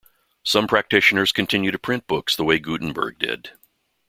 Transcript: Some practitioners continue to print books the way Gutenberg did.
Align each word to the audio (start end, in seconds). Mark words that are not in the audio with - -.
Some 0.41 0.65
practitioners 0.65 1.31
continue 1.31 1.69
to 1.69 1.77
print 1.77 2.07
books 2.07 2.35
the 2.35 2.43
way 2.43 2.57
Gutenberg 2.57 3.19
did. 3.19 3.51